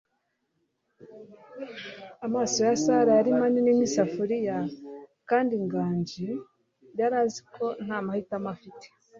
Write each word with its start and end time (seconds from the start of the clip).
Amaso 2.25 2.57
ya 2.67 2.75
Sara 2.83 3.11
yari 3.19 3.31
manini 3.39 3.71
nk'isafuriya 3.77 4.57
kandi 5.29 5.53
Nganji 5.63 6.27
yari 6.99 7.15
azi 7.23 7.41
ko 7.53 7.65
nta 7.85 7.97
mahitamo 8.05 8.49
afite. 8.55 8.85